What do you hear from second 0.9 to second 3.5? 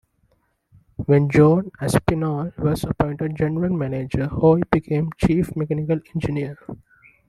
When John Aspinall was appointed